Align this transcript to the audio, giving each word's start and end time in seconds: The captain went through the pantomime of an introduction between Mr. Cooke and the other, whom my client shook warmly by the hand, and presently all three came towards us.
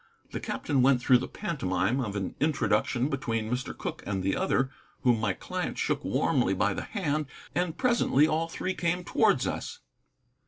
The 0.31 0.39
captain 0.39 0.81
went 0.81 0.99
through 0.99 1.19
the 1.19 1.27
pantomime 1.27 1.99
of 1.99 2.15
an 2.15 2.33
introduction 2.39 3.07
between 3.07 3.51
Mr. 3.51 3.77
Cooke 3.77 4.01
and 4.03 4.23
the 4.23 4.35
other, 4.35 4.71
whom 5.03 5.19
my 5.19 5.33
client 5.33 5.77
shook 5.77 6.03
warmly 6.03 6.55
by 6.55 6.73
the 6.73 6.81
hand, 6.85 7.27
and 7.53 7.77
presently 7.77 8.27
all 8.27 8.47
three 8.47 8.73
came 8.73 9.03
towards 9.03 9.45
us. 9.45 9.79